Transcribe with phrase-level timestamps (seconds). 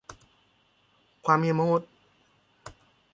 [1.25, 1.81] ความเหี้ยมโหด